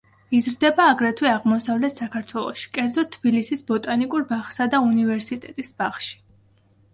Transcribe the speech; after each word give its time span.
იზრდება 0.35 0.85
აგრეთვე 0.93 1.27
აღმოსავლეთ 1.31 1.99
საქართველოში, 2.01 2.69
კერძოდ 2.77 3.11
თბილისის 3.17 3.63
ბოტანიკურ 3.69 4.25
ბაღსა 4.33 4.69
და 4.73 4.81
უნივერსიტეტის 4.89 5.73
ბაღში. 5.85 6.19